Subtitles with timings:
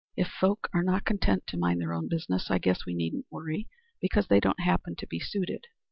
[0.17, 3.67] If folk are not content to mind their own business, I guess we needn't worry
[4.01, 5.65] because they don't happen to be suited.